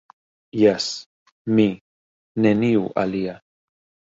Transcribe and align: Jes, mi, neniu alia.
Jes, 0.61 0.87
mi, 1.59 1.67
neniu 2.47 2.89
alia. 3.05 3.37